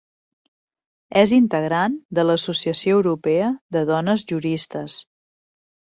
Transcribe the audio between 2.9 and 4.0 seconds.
Europea de